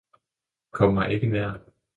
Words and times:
Kom 0.71 0.93
mig 0.93 1.11
ikke 1.13 1.27
nær! 1.27 1.61